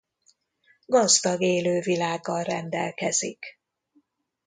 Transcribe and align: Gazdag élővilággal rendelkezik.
Gazdag 0.85 1.41
élővilággal 1.41 2.43
rendelkezik. 2.43 3.59